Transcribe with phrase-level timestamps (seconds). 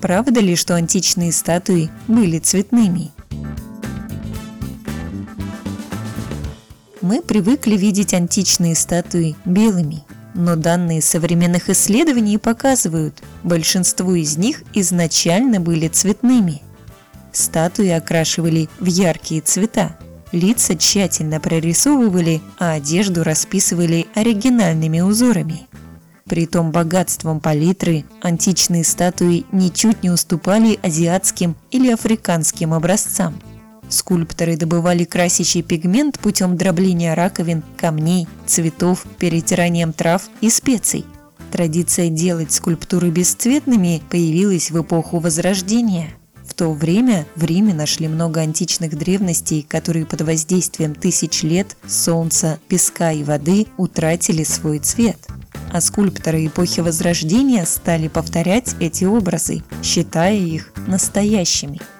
[0.00, 3.10] Правда ли, что античные статуи были цветными?
[7.00, 10.04] Мы привыкли видеть античные статуи белыми,
[10.34, 16.62] но данные современных исследований показывают, большинство из них изначально были цветными.
[17.32, 19.96] Статуи окрашивали в яркие цвета,
[20.32, 25.66] лица тщательно прорисовывали, а одежду расписывали оригинальными узорами.
[26.28, 33.40] Притом богатством палитры античные статуи ничуть не уступали азиатским или африканским образцам.
[33.88, 41.06] Скульпторы добывали красящий пигмент путем дробления раковин, камней, цветов, перетиранием трав и специй.
[41.50, 46.10] Традиция делать скульптуры бесцветными появилась в эпоху Возрождения.
[46.46, 52.58] В то время в Риме нашли много античных древностей, которые под воздействием тысяч лет солнца,
[52.68, 55.16] песка и воды утратили свой цвет–
[55.72, 61.80] а скульпторы эпохи Возрождения стали повторять эти образы, считая их настоящими–